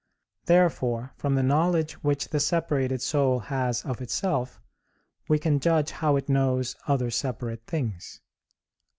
[0.45, 4.59] Therefore from the knowledge which the separated soul has of itself,
[5.29, 8.19] we can judge how it knows other separate things.